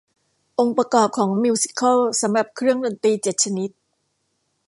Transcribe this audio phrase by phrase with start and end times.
[0.59, 3.69] องค์ประกอบของมิวสิคัลสำหรับเครื่องดนตรีเจ็ดชนิด